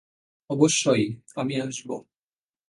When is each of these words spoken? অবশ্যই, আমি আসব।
অবশ্যই, 0.49 1.05
আমি 1.35 1.53
আসব। 1.61 1.89